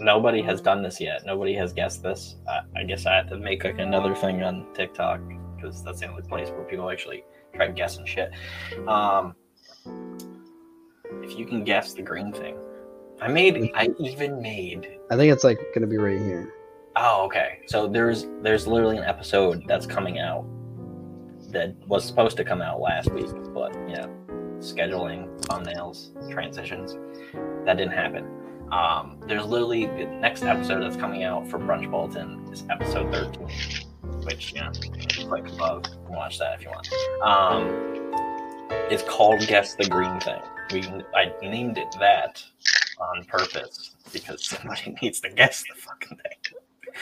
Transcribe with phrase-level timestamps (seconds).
[0.00, 1.24] nobody has done this yet.
[1.24, 2.36] Nobody has guessed this.
[2.48, 5.20] I, I guess I have to make like another thing on TikTok
[5.56, 7.24] because that's the only place where people actually
[7.54, 8.30] try guessing shit.
[8.88, 9.34] Um,
[11.22, 12.56] if you can guess the green thing,
[13.20, 13.70] I made.
[13.74, 14.98] I even made.
[15.10, 16.52] I think it's like gonna be right here.
[16.96, 17.60] Oh, okay.
[17.66, 20.44] So there's there's literally an episode that's coming out
[21.50, 24.10] that was supposed to come out last week, but you know,
[24.58, 26.96] scheduling, thumbnails, transitions,
[27.64, 28.43] that didn't happen.
[28.74, 33.48] Um, there's literally the next episode that's coming out for Brunch Bulletin is episode 13,
[34.24, 34.72] which you know,
[35.28, 36.88] click above and watch that if you want.
[37.22, 37.70] Um,
[38.90, 40.42] it's called Guess the Green Thing.
[40.72, 40.82] We
[41.14, 42.42] I named it that
[42.98, 46.92] on purpose because somebody needs to guess the fucking thing.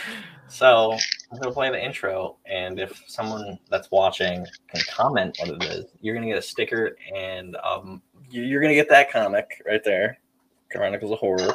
[0.48, 0.92] So
[1.33, 5.86] I'm gonna play the intro, and if someone that's watching can comment what it is,
[6.02, 10.19] you're gonna get a sticker, and um, you're gonna get that comic right there,
[10.73, 11.53] Chronicles of Horror,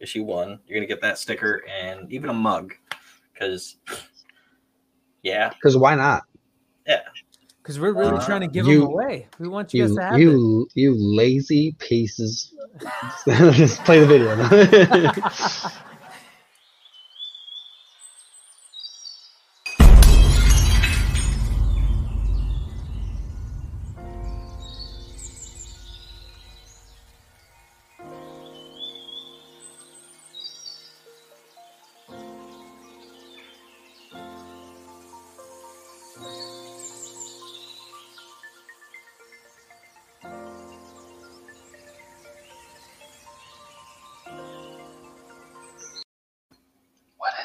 [0.00, 0.58] issue one.
[0.66, 2.74] You're gonna get that sticker and even a mug,
[3.32, 3.76] because
[5.22, 6.22] yeah, Because why not?
[6.86, 7.00] Yeah,
[7.62, 9.28] because we're really Uh, trying to give you- them away.
[9.38, 10.20] We want you, You guys to have it.
[10.20, 12.54] you you lazy pieces.
[13.26, 15.80] Just play the video.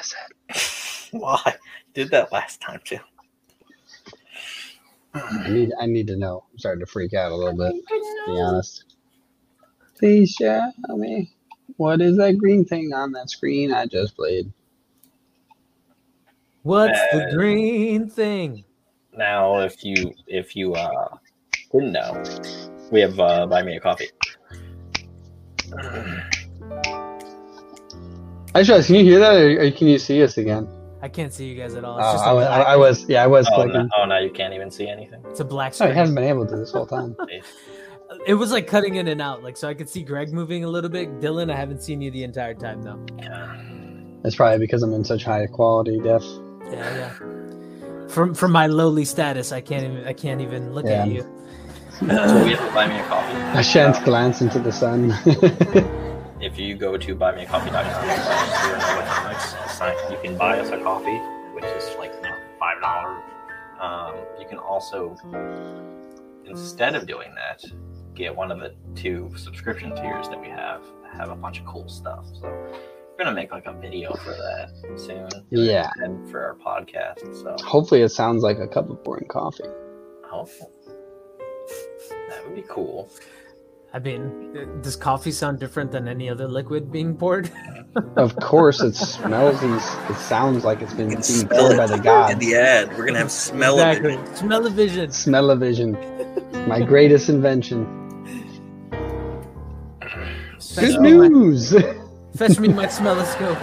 [0.06, 1.20] what is it?
[1.20, 1.42] well,
[1.94, 2.98] did that last time too.
[5.14, 6.44] I need I need to know.
[6.52, 7.74] I'm starting to freak out a little bit.
[7.88, 8.84] To be honest.
[9.98, 11.32] Please show me
[11.78, 14.52] what is that green thing on that screen I just played.
[16.62, 18.64] What's the Uh, green thing?
[19.16, 21.16] Now, if you if you uh
[21.72, 22.22] didn't know,
[22.90, 24.10] we have uh, buy me a coffee.
[28.60, 30.68] Actually, can you hear that, or, or can you see us again?
[31.02, 31.98] I can't see you guys at all.
[32.00, 33.74] Oh, It's just a I, was, I, I was, yeah, I was Oh clicking.
[33.74, 35.22] no, oh, now you can't even see anything.
[35.28, 35.90] It's a black Oh, screen.
[35.92, 37.16] he hasn't been able to this whole time.
[38.24, 40.68] It was like cutting in and out, like so I could see Greg moving a
[40.68, 41.20] little bit.
[41.20, 43.04] Dylan, I haven't seen you the entire time though.
[44.22, 46.22] That's probably because I'm in such high quality def.
[46.70, 48.06] Yeah, yeah.
[48.08, 51.22] From from my lowly status, I can't even I can't even look at you.
[51.98, 52.06] So
[52.44, 53.34] we have to buy me a coffee.
[53.58, 55.10] I shan't Uh, glance into the sun.
[56.40, 61.18] if you go to buymeacoffee.com, you can buy us a coffee,
[61.54, 62.12] which is like
[62.58, 63.22] five dollars.
[63.80, 65.16] Um, you can also,
[66.46, 67.62] instead of doing that,
[68.14, 70.82] get one of the two subscription tiers that we have.
[71.12, 72.26] Have a bunch of cool stuff.
[72.40, 75.28] So we're gonna make like a video for that soon.
[75.50, 75.90] Yeah.
[75.96, 77.34] and for our podcast.
[77.42, 79.64] So Hopefully, it sounds like a cup of boring coffee.
[80.32, 80.48] oh,
[82.28, 83.10] that would be cool.
[83.96, 87.50] I mean, does coffee sound different than any other liquid being poured?
[88.18, 92.34] Of course, it smells and it sounds like it's been being poured by the gods.
[92.52, 92.90] ad.
[92.94, 94.18] We're gonna have smell exactly.
[94.34, 95.10] Smell of vision.
[95.10, 95.92] Smell-o-vision,
[96.68, 97.86] my greatest invention.
[100.78, 101.70] Good me my- news!
[102.36, 103.58] Fetch me my smelloscope.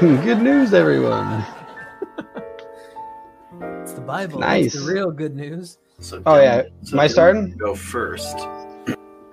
[0.00, 1.44] Good news, everyone.
[3.82, 4.40] It's the Bible.
[4.40, 4.74] Nice.
[4.74, 5.76] It's the real good news.
[6.00, 6.62] So Oh, yeah.
[6.62, 7.50] Dylan- Am I starting?
[7.58, 8.38] Go first.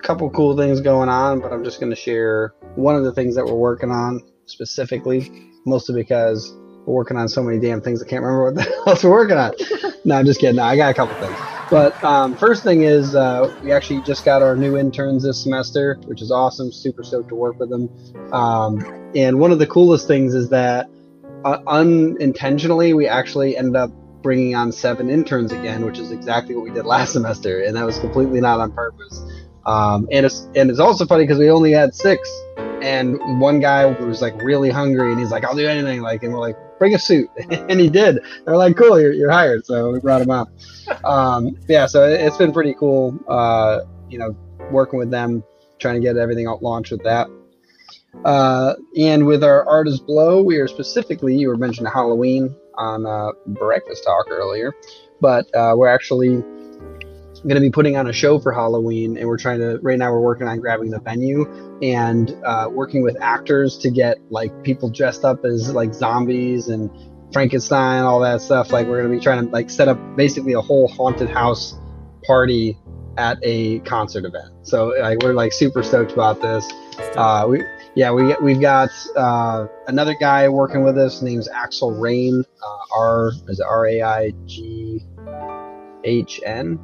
[0.02, 3.36] Couple cool things going on, but I'm just going to share one of the things
[3.36, 5.30] that we're working on specifically,
[5.64, 6.52] mostly because
[6.86, 9.36] we're working on so many damn things I can't remember what the else we're working
[9.36, 9.52] on.
[10.04, 10.56] no, I'm just kidding.
[10.56, 11.38] No, I got a couple things.
[11.70, 15.98] But um, first thing is uh, we actually just got our new interns this semester,
[16.06, 16.72] which is awesome.
[16.72, 17.88] Super stoked to work with them.
[18.32, 20.90] Um, and one of the coolest things is that
[21.44, 23.90] uh, unintentionally we actually ended up
[24.22, 27.86] bringing on seven interns again, which is exactly what we did last semester, and that
[27.86, 29.22] was completely not on purpose.
[29.66, 33.84] Um, and it's and it's also funny because we only had six, and one guy
[33.84, 36.94] was like really hungry, and he's like, "I'll do anything," like, and we're like, "Bring
[36.94, 38.20] a suit," and he did.
[38.44, 40.48] They're like, "Cool, you're, you're hired," so we brought him up.
[41.04, 43.18] Um, yeah, so it, it's been pretty cool.
[43.28, 44.36] Uh, you know,
[44.70, 45.44] working with them,
[45.78, 47.28] trying to get everything out launched with that.
[48.24, 53.30] Uh, and with our artist blow, we are specifically you were mentioning Halloween on uh,
[53.46, 54.74] breakfast talk earlier,
[55.20, 56.42] but uh, we're actually
[57.42, 60.12] going to be putting on a show for Halloween, and we're trying to right now
[60.12, 61.44] we're working on grabbing the venue
[61.82, 66.90] and uh, working with actors to get like people dressed up as like zombies and
[67.32, 68.72] Frankenstein, all that stuff.
[68.72, 71.74] Like we're going to be trying to like set up basically a whole haunted house
[72.24, 72.78] party
[73.18, 74.52] at a concert event.
[74.62, 76.70] So like we're like super stoked about this.
[77.16, 77.64] Uh, we
[77.94, 81.22] yeah we we've got uh, another guy working with us.
[81.22, 82.44] Name's Axel Raighn.
[82.62, 85.04] Uh, R is R A I G
[86.04, 86.78] H N?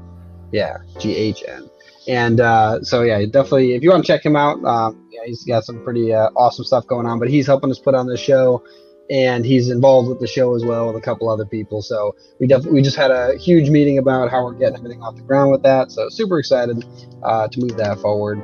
[0.53, 1.69] Yeah, G H N.
[2.09, 5.45] And uh, so yeah, definitely if you want to check him out, um, yeah, he's
[5.45, 7.19] got some pretty uh, awesome stuff going on.
[7.19, 8.65] But he's helping us put on this show,
[9.11, 11.83] and he's involved with the show as well with a couple other people.
[11.83, 15.17] So we definitely we just had a huge meeting about how we're getting everything off
[15.17, 15.93] the ground with that.
[15.93, 16.83] So super excited
[17.23, 18.41] uh, to move that forward.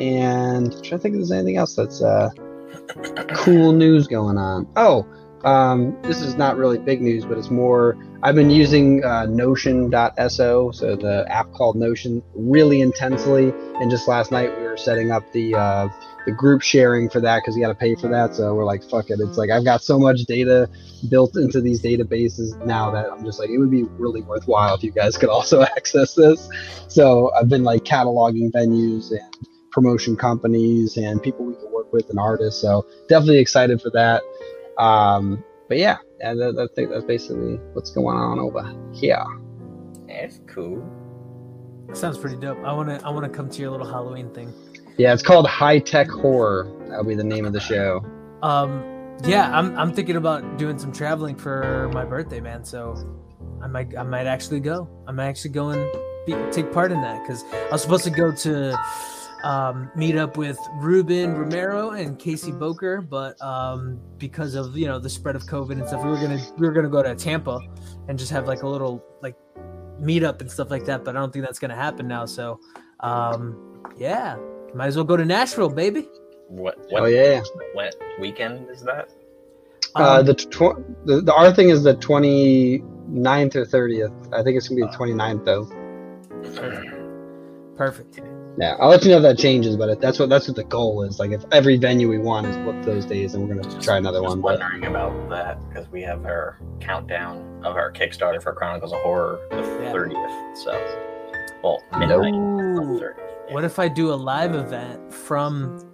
[0.00, 2.30] And I'm trying to think if there's anything else that's uh,
[3.34, 4.66] cool news going on.
[4.76, 5.06] Oh,
[5.46, 7.96] um, this is not really big news, but it's more.
[8.22, 13.52] I've been using uh, Notion.so, so the app called Notion, really intensely.
[13.80, 15.88] And just last night we were setting up the uh,
[16.26, 18.34] the group sharing for that because you got to pay for that.
[18.34, 19.20] So we're like, fuck it.
[19.20, 20.68] It's like I've got so much data
[21.08, 24.82] built into these databases now that I'm just like, it would be really worthwhile if
[24.82, 26.48] you guys could also access this.
[26.88, 32.10] So I've been like cataloging venues and promotion companies and people we can work with
[32.10, 32.60] and artists.
[32.60, 34.22] So definitely excited for that.
[34.78, 39.24] Um, but yeah, and that, I think that's basically what's going on over here.
[40.06, 40.84] That's cool.
[41.92, 42.58] Sounds pretty dope.
[42.64, 44.52] I wanna I wanna come to your little Halloween thing.
[44.96, 46.72] Yeah, it's called High Tech Horror.
[46.88, 48.04] That'll be the name of the show.
[48.42, 52.64] Um, yeah, I'm I'm thinking about doing some traveling for my birthday, man.
[52.64, 52.96] So
[53.62, 54.88] I might I might actually go.
[55.06, 55.88] I'm actually go and
[56.26, 58.78] be, take part in that because I was supposed to go to
[59.44, 64.98] um, meet up with Ruben Romero and Casey Boker, but um, because of you know
[64.98, 67.60] the spread of COVID and stuff, we were gonna we were gonna go to Tampa
[68.08, 69.36] and just have like a little like
[70.00, 71.04] meetup and stuff like that.
[71.04, 72.26] But I don't think that's gonna happen now.
[72.26, 72.58] So
[73.00, 74.36] um, yeah,
[74.74, 76.08] might as well go to Nashville, baby.
[76.48, 76.78] What?
[76.90, 77.02] What?
[77.02, 77.42] Oh yeah.
[77.74, 79.10] What weekend is that?
[79.94, 84.32] Uh, Um, the, tw- the the our thing is the 29th or 30th.
[84.32, 85.85] I think it's gonna be the 29th though.
[87.76, 88.20] Perfect.
[88.58, 91.02] Yeah, I'll let you know if that changes, but that's what that's what the goal
[91.02, 91.18] is.
[91.18, 94.20] Like if every venue we want is booked those days, and we're gonna try another
[94.22, 94.40] Just one.
[94.40, 99.00] But wondering about that because we have our countdown of our Kickstarter for Chronicles of
[99.00, 99.92] Horror the Yeah.
[99.92, 100.30] thirtieth.
[100.54, 100.72] So,
[101.62, 102.98] well, midnight on Ooh.
[102.98, 103.14] 30th.
[103.48, 103.54] Yeah.
[103.54, 105.86] What if I do a live event from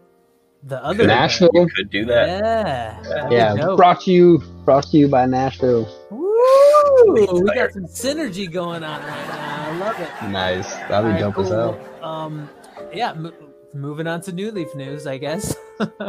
[0.63, 1.51] the other Nashville?
[1.53, 2.29] You could do that.
[2.29, 3.03] Yeah.
[3.03, 5.89] that'd yeah, brought to you brought to you by Nashville.
[6.11, 7.13] Woo!
[7.13, 9.62] We got some synergy going on right now.
[9.73, 10.29] I love it.
[10.29, 11.73] Nice, that'd be dope as cool.
[11.73, 12.05] hell.
[12.05, 12.51] Um,
[12.93, 13.33] yeah, mo-
[13.73, 15.57] moving on to New Leaf news, I guess.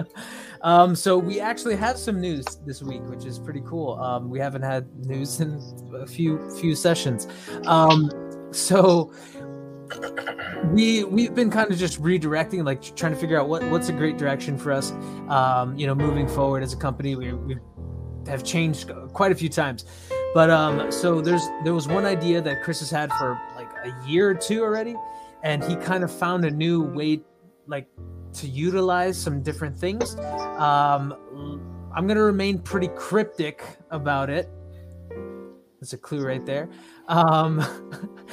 [0.62, 3.94] um, so we actually have some news this week, which is pretty cool.
[4.02, 5.62] Um, we haven't had news in
[5.96, 7.30] a few few sessions.
[7.66, 8.12] Um,
[8.52, 9.14] so
[10.74, 13.94] we we've been kind of just redirecting, like trying to figure out what what's a
[13.94, 14.92] great direction for us.
[15.30, 17.56] Um, you know, moving forward as a company, we we
[18.28, 19.86] have changed quite a few times.
[20.34, 23.40] But um, so there's there was one idea that Chris has had for
[23.84, 24.96] a year or two already,
[25.44, 27.22] and he kind of found a new way,
[27.68, 27.88] like
[28.34, 30.16] to utilize some different things.
[30.58, 31.14] Um,
[31.96, 34.50] I'm gonna remain pretty cryptic about it.
[35.80, 36.70] That's a clue right there.
[37.08, 37.62] Um,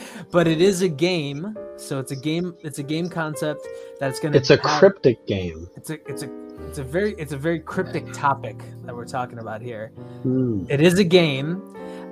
[0.31, 2.55] but it is a game, so it's a game.
[2.63, 3.67] It's a game concept
[3.99, 4.37] that's gonna.
[4.37, 5.69] It's a have- cryptic game.
[5.77, 6.31] It's a it's a
[6.69, 9.89] it's a very it's a very cryptic topic that we're talking about here.
[10.23, 10.65] Hmm.
[10.69, 11.61] It is a game,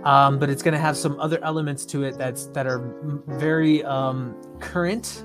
[0.08, 2.94] um, but it's going to have some other elements to it that's that are
[3.26, 5.22] very um, current.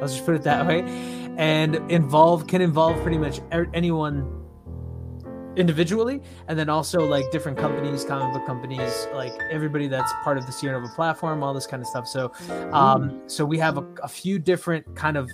[0.00, 0.82] Let's just put it that way,
[1.36, 3.40] and involve can involve pretty much
[3.74, 4.40] anyone
[5.56, 10.46] individually, and then also like different companies, comic book companies, like everybody that's part of
[10.46, 12.06] the Sierra Nova platform, all this kind of stuff.
[12.06, 12.32] So,
[12.72, 15.28] um, so we have a, a few different kind of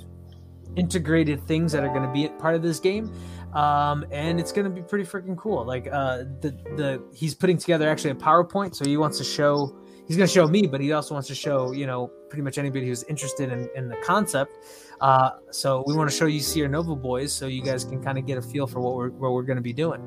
[0.76, 3.12] integrated things that are going to be part of this game
[3.54, 5.64] um and it's going to be pretty freaking cool.
[5.64, 9.74] Like uh the the he's putting together actually a powerpoint so he wants to show
[10.06, 12.58] he's going to show me but he also wants to show you know pretty much
[12.58, 14.52] anybody who's interested in, in the concept.
[15.00, 18.18] Uh so we want to show you Sierra Nova boys so you guys can kind
[18.18, 20.02] of get a feel for what we're what we're going to be doing.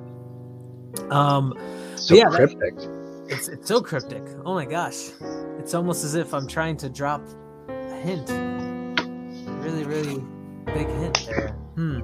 [1.10, 1.53] Um
[1.95, 2.75] So yeah, that- cryptic.
[3.29, 4.24] it's it's so cryptic.
[4.45, 5.10] Oh my gosh.
[5.60, 7.21] It's almost as if i'm trying to drop
[7.69, 8.29] a hint.
[9.63, 10.24] Really really
[10.65, 12.00] big hint there hmm.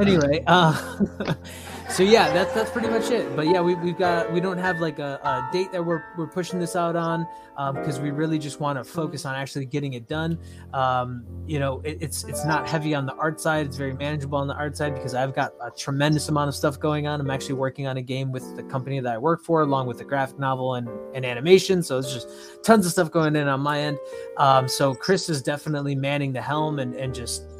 [0.00, 0.72] Anyway uh
[1.90, 3.34] so yeah that's that's pretty much it.
[3.34, 6.26] But yeah we, we've got we don't have like a, a date that we're, we're
[6.26, 7.26] pushing this out on
[7.74, 10.38] because we really just want to focus on actually getting it done.
[10.72, 14.38] Um, you know it, it's it's not heavy on the art side it's very manageable
[14.38, 17.20] on the art side because i've got a tremendous amount of stuff going on.
[17.20, 19.98] I'm actually working on a game with the company that i work for along with
[19.98, 22.28] the graphic novel and, and animation so it's just
[22.62, 23.98] tons of stuff going in on my end.
[24.36, 27.57] Um, so chris is definitely manning the helm and, and just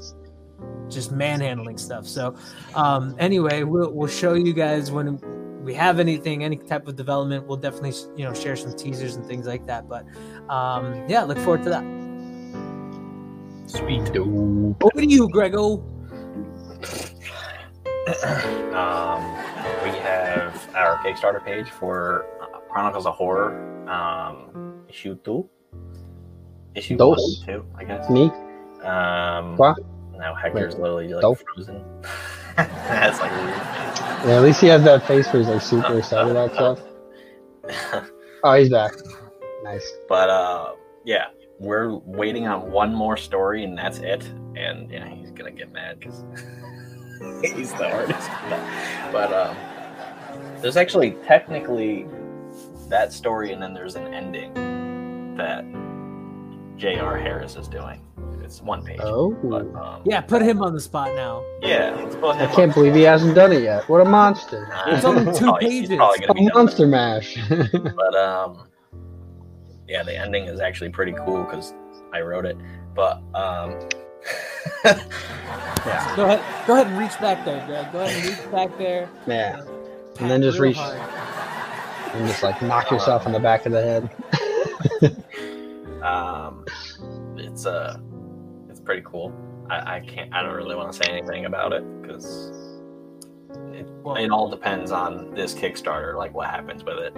[0.91, 2.35] just manhandling stuff so
[2.75, 5.19] um, anyway we'll, we'll show you guys when
[5.63, 9.27] we have anything any type of development we'll definitely you know share some teasers and
[9.27, 10.05] things like that but
[10.49, 11.85] um, yeah look forward to that
[13.67, 14.17] Sweet.
[14.17, 15.85] over to you grego
[18.73, 19.21] um,
[19.85, 25.49] we have our Kickstarter page for uh, Chronicles of Horror, um, issue two,
[26.75, 27.19] issue Dos.
[27.19, 28.09] one, two, I guess.
[28.09, 28.31] Me?
[28.83, 29.75] Um, Qua?
[30.19, 31.43] Now Hector's literally like Dos.
[31.55, 31.85] frozen.
[32.57, 36.53] That's like Yeah, at least he has that face where he's like super excited about
[36.55, 36.81] stuff.
[38.45, 38.93] Oh, he's back.
[39.65, 39.85] Nice.
[40.09, 40.73] but uh,
[41.05, 41.25] yeah,
[41.59, 44.23] we're waiting on one more story, and that's it.
[44.57, 46.23] And yeah, he's gonna get mad because
[47.43, 48.31] he's the artist.
[49.11, 49.57] But um,
[50.63, 52.07] there's actually technically
[52.89, 54.55] that story, and then there's an ending
[55.37, 55.65] that
[56.79, 57.19] J.R.
[57.19, 58.01] Harris is doing.
[58.43, 59.01] It's one page.
[59.03, 59.33] Oh.
[59.45, 61.45] But, um, Yeah, put him on the spot now.
[61.61, 61.95] yeah.
[62.03, 62.75] Let's put I can't on.
[62.75, 63.87] believe he hasn't done it yet.
[63.89, 64.67] What a monster.
[64.87, 65.97] It's only two he's pages.
[65.97, 67.37] probably A gonna done monster mash.
[67.51, 68.65] but um
[69.87, 71.73] yeah the ending is actually pretty cool because
[72.13, 72.57] i wrote it
[72.95, 73.79] but um
[74.85, 77.91] yeah Go ahead, go ahead and reach back there, Greg.
[77.93, 79.09] Go ahead and reach back there.
[79.27, 79.57] yeah.
[80.15, 80.99] Pat And then just reach- hard.
[82.15, 85.23] And just like knock yourself in the back of the head.
[86.03, 86.65] um
[87.59, 87.99] it's uh
[88.71, 89.35] it's pretty cool
[89.69, 92.53] i i can't i don't really want to say anything about it because
[93.73, 97.13] it, Well- it all depends on this kickstarter like what happens with it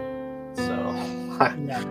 [0.57, 0.73] so
[1.67, 1.83] Yeah.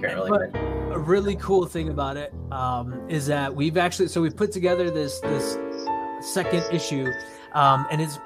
[0.00, 0.54] can't really But
[0.94, 4.90] a really cool thing about it um, is that we've actually so we put together
[4.92, 5.58] this this
[6.20, 7.12] second issue,
[7.52, 8.18] um, and it's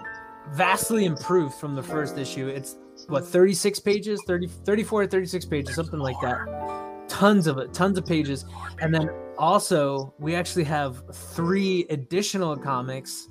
[0.52, 2.46] vastly improved from the first issue.
[2.46, 2.76] It's
[3.08, 7.04] what 36 pages, 30, 34 or 36 pages, something like that.
[7.08, 8.44] Tons of it, tons of pages,
[8.80, 9.10] and then
[9.42, 13.28] also we actually have three additional comics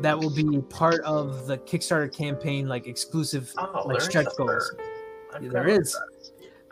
[0.00, 4.74] that will be part of the Kickstarter campaign, like exclusive oh, like stretch goals.
[5.40, 5.94] Yeah, about that.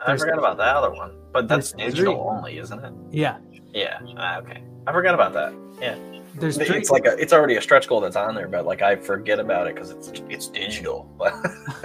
[0.01, 2.23] I There's- forgot about that other one, but that's digital three.
[2.37, 2.93] only, isn't it?
[3.11, 3.37] Yeah,
[3.73, 3.99] Yeah.
[4.17, 4.61] Ah, okay.
[4.85, 5.53] I forgot about that.
[5.79, 5.95] Yeah.
[6.35, 6.75] there's three.
[6.77, 9.39] It's like a, it's already a stretch goal that's on there, but like I forget
[9.39, 11.09] about it because it's it's digital,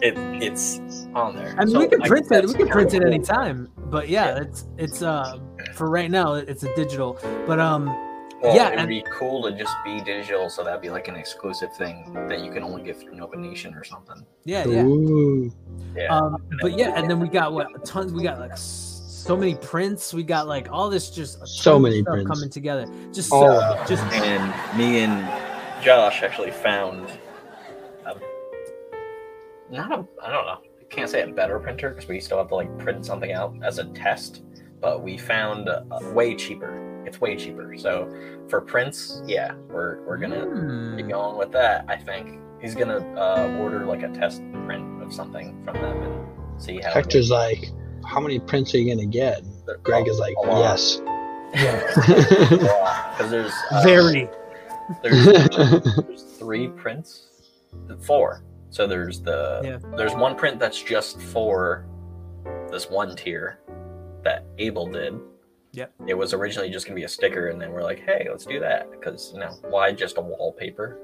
[0.00, 0.78] it it's
[1.14, 1.54] on there.
[1.58, 2.46] I mean, So we can print it.
[2.46, 3.68] We can print it anytime.
[3.76, 4.42] But yeah, Yeah.
[4.42, 5.38] it's it's uh
[5.74, 7.18] for right now it's a digital.
[7.46, 7.86] But um
[8.42, 11.16] Well, Yeah, it'd and- be cool to just be digital, so that'd be like an
[11.16, 14.24] exclusive thing that you can only get through Nova Nation or something.
[14.44, 14.84] yeah yeah.
[14.84, 15.50] Ooh.
[15.96, 16.14] Yeah.
[16.16, 18.12] Um but yeah, and then we got what tons.
[18.12, 20.14] We got like so many prints.
[20.14, 22.30] We got like all this just So many stuff prints.
[22.30, 22.86] coming together.
[23.12, 25.28] Just All so, of just and me and
[25.82, 27.10] Josh actually found
[28.06, 28.14] a,
[29.70, 30.58] not a I don't know.
[30.80, 33.54] I can't say a better printer because we still have to like print something out
[33.62, 34.42] as a test,
[34.80, 36.84] but we found a, a way cheaper.
[37.06, 37.74] It's way cheaper.
[37.78, 38.12] So
[38.48, 40.44] for prints, yeah, we're we're gonna
[40.96, 41.08] be Hmm.
[41.08, 41.84] going with that.
[41.88, 46.62] I think he's gonna uh, order like a test print of something from them and
[46.62, 46.92] see how.
[46.92, 47.70] Hector's like,
[48.04, 49.42] how many prints are you gonna get?
[49.66, 49.76] goes.
[49.82, 50.60] Greg is like, A lot.
[50.62, 51.00] yes.
[51.88, 54.28] because there's uh, very
[55.02, 55.24] there's
[56.06, 57.28] there's three prints
[58.02, 59.78] four so there's the Yeah.
[59.96, 61.86] there's one print that's just for
[62.70, 63.58] this one tier
[64.28, 65.14] that abel did.
[65.72, 65.92] Yep.
[66.06, 68.60] it was originally just gonna be a sticker and then we're like hey let's do
[68.60, 68.90] that.
[68.90, 70.98] Because you know why just a wallpaper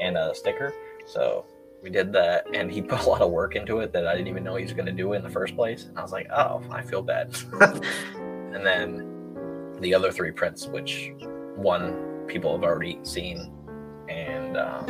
[0.00, 0.72] and a sticker?
[1.06, 1.44] So
[1.82, 4.28] we did that and he put a lot of work into it that i didn't
[4.28, 5.84] even know he was gonna do it in the first place.
[5.84, 7.36] And i was like oh i feel bad.
[8.52, 11.12] And then the other three prints which
[11.54, 13.52] one people have already seen
[14.08, 14.84] and um,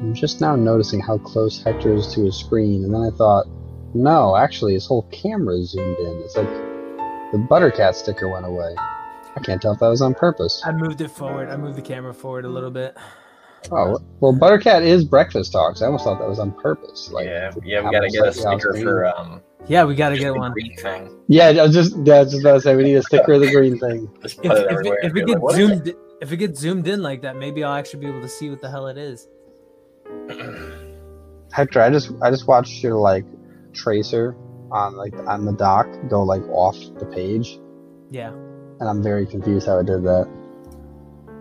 [0.00, 3.46] I'm just now noticing how close Hector is to his screen, and then I thought,
[3.94, 6.22] no, actually, his whole camera is zoomed in.
[6.24, 6.48] It's like
[7.32, 8.74] the Buttercat sticker went away.
[9.36, 10.60] I can't tell if that was on purpose.
[10.64, 11.48] I moved it forward.
[11.48, 12.96] I moved the camera forward a little bit.
[13.70, 15.82] Oh, well, Buttercat is breakfast talks.
[15.82, 17.10] I almost thought that was on purpose.
[17.12, 20.18] Like, yeah yeah we gotta it get a sticker for um Yeah, we got to
[20.18, 20.52] get one.
[20.52, 22.94] green thing Yeah, I was just yeah, I was just about to say we need
[22.94, 24.08] a sticker of the green thing.
[24.22, 25.68] just If, put it if, it, everywhere if and it be like, gets "What is
[25.68, 28.50] zoomed, if it gets zoomed in like that, maybe I'll actually be able to see
[28.50, 29.28] what the hell it is.
[31.52, 33.24] Hector, I just I just watched your like
[33.72, 34.36] tracer
[34.72, 37.58] on like on the dock go like off the page,
[38.10, 38.30] Yeah,
[38.80, 40.28] and I'm very confused how it did that.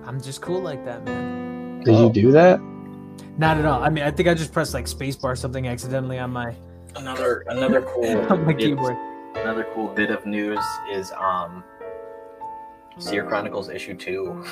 [0.06, 1.82] I'm just cool like that, man.
[1.84, 2.08] Did Oh.
[2.08, 2.60] you do that?
[3.38, 3.82] Not at all.
[3.84, 6.56] I mean, I think I just pressed like spacebar something accidentally on my
[6.96, 8.98] another another cool on my bit- keyboard.
[9.36, 10.60] another cool bit of news
[10.92, 11.64] is um
[12.98, 14.44] Seer Chronicles issue two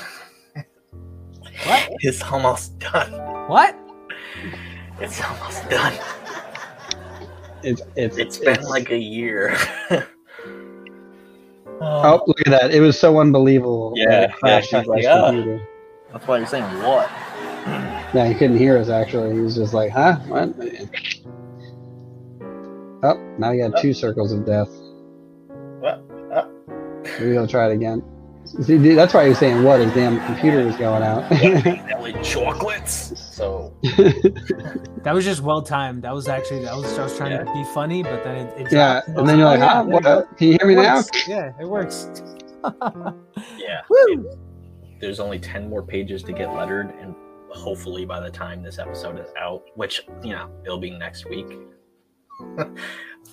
[1.66, 1.90] What?
[2.00, 3.12] is almost done.
[3.48, 3.76] What?
[5.00, 5.92] It's almost done.
[7.62, 9.56] It's it's It's been like a year.
[11.80, 12.74] Oh, look at that!
[12.74, 13.92] It was so unbelievable.
[13.94, 15.68] Yeah, that yeah, crashed she's his like, "Ah." computer.
[16.12, 17.08] That's why you're saying what?
[18.14, 19.34] Yeah, he couldn't hear us actually.
[19.34, 20.16] He was just like, huh?
[20.28, 20.54] What?
[23.02, 24.70] Oh, now you got two circles of death.
[25.78, 26.02] What?
[26.32, 26.50] Oh.
[27.20, 28.02] Maybe he'll try it again.
[28.46, 31.28] See, dude, that's why he was saying what his damn computer was going out.
[31.28, 33.12] Vanilla chocolates.
[33.38, 33.72] So
[35.04, 36.02] That was just well timed.
[36.02, 38.72] That was actually that was I was trying to be funny, but then it, it
[38.72, 40.04] yeah, and then you're like, Oh, yeah, huh, what?
[40.04, 40.36] you.
[40.36, 41.02] Can you hear me now?
[41.28, 42.10] Yeah, it works.
[43.56, 44.28] yeah, Woo!
[45.00, 47.14] there's only 10 more pages to get lettered and
[47.50, 51.46] hopefully by the time this episode is out which you know it'll be next week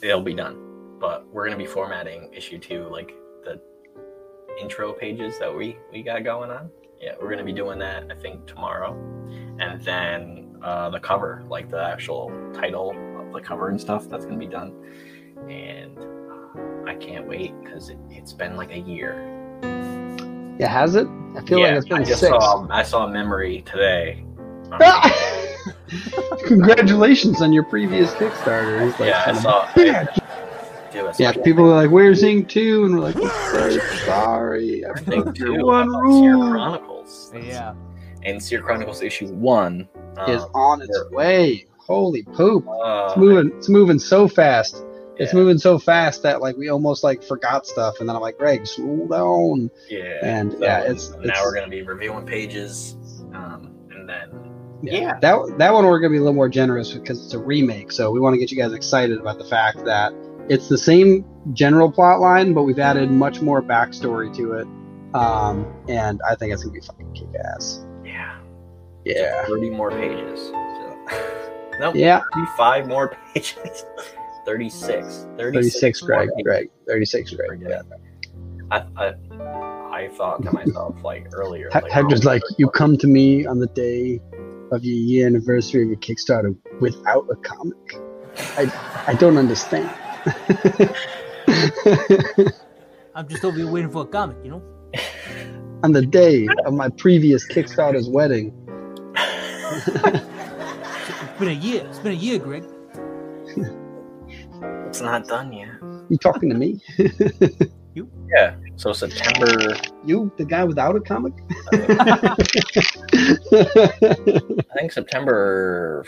[0.03, 3.59] it'll be done but we're going to be formatting issue 2 like the
[4.61, 6.69] intro pages that we we got going on
[7.05, 8.93] yeah we're going to be doing that i think tomorrow
[9.59, 14.25] and then uh, the cover like the actual title of the cover and stuff that's
[14.25, 14.73] going to be done
[15.49, 19.13] and uh, i can't wait because it, it's been like a year
[20.57, 21.05] Yeah, has it?
[21.37, 22.29] I feel like it's been I just six.
[22.31, 24.23] saw I saw a memory today.
[24.71, 24.79] Um,
[26.47, 28.89] Congratulations on your previous Kickstarter.
[28.99, 29.65] Like, yeah, I saw.
[29.67, 30.17] bitch.
[30.91, 32.85] Dude, I saw Yeah, people are like, "Where's Ink 2?
[32.85, 33.15] and we're like,
[33.51, 37.47] "Sorry, "Sorry, I broke two your one rule." Chronicles.
[37.47, 37.73] Yeah.
[38.23, 39.87] And Seer Chronicles issue one
[40.27, 41.65] Is um, on its way.
[41.77, 42.67] Holy poop!
[42.67, 43.51] uh, It's moving.
[43.57, 44.83] It's moving so fast.
[45.17, 48.37] It's moving so fast that like we almost like forgot stuff, and then I'm like,
[48.37, 49.69] Greg, slow down.
[49.89, 52.97] Yeah, And so yeah, it's, now it's we're gonna be reviewing pages,
[53.33, 54.29] um, and then
[54.81, 57.91] yeah, that that one we're gonna be a little more generous because it's a remake.
[57.91, 60.11] So we want to get you guys excited about the fact that
[60.49, 64.67] it's the same general plot line, but we've added much more backstory to it.
[65.15, 67.85] Um, and I think it's gonna be fucking kick ass.
[68.03, 68.37] yeah,
[69.05, 69.45] Yeah.
[69.45, 70.39] thirty more pages.
[70.47, 70.97] So.
[71.79, 72.21] no, Yeah.
[72.57, 73.85] five more pages.
[74.45, 75.27] 36.
[75.37, 76.29] 36, 36, Greg.
[76.29, 76.43] pages.
[76.43, 76.69] Greg.
[76.87, 77.61] 36, Greg.
[77.67, 77.81] Yeah.
[78.69, 79.13] I, I,
[79.91, 83.45] I thought to myself like earlier, He- like, Hector's oh, like, you come to me
[83.47, 84.19] on the day
[84.71, 87.77] of your year anniversary of your Kickstarter without a comic.
[88.57, 88.69] I
[89.07, 89.89] I don't understand.
[93.15, 94.61] I'm just over here waiting for a comic, you know?
[95.85, 98.51] On the day of my previous Kickstarter's wedding.
[99.15, 100.25] It's
[101.37, 101.85] been a year.
[101.87, 102.63] It's been a year, Greg.
[104.87, 105.69] it's not done yet.
[106.09, 106.81] You talking to me?
[107.93, 108.09] you?
[108.35, 108.55] Yeah.
[108.77, 111.33] So September, You, the guy without a comic?
[114.71, 116.03] I think September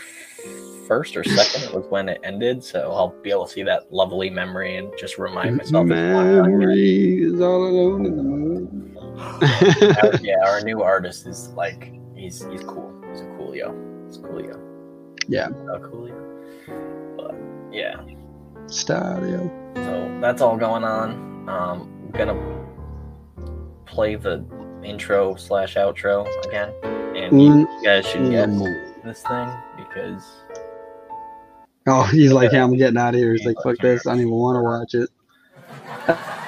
[0.88, 2.64] first or second was when it ended.
[2.64, 5.86] So I'll be able to see that lovely memory and just remind myself.
[5.88, 6.24] it's not.
[6.24, 8.47] Memory is all alone in the moon.
[9.18, 12.92] Our- yeah, our new artist is like he's he's cool.
[13.10, 14.06] He's a coolio.
[14.06, 14.58] He's a coolio.
[15.28, 15.48] Yeah.
[15.48, 16.16] A coolio.
[17.16, 17.34] But
[17.74, 18.00] yeah.
[18.66, 19.50] Stadio.
[19.76, 21.48] So that's all going on.
[21.48, 22.64] Um, I'm gonna
[23.86, 24.44] play the
[24.84, 26.72] intro slash outro again,
[27.16, 28.94] and you Mm, guys should get moon.
[29.04, 30.22] this thing because
[31.86, 33.32] Oh, he's like, yeah, I'm getting out of here.
[33.32, 34.06] He's like, fuck this.
[34.06, 35.08] I don't even want to watch it.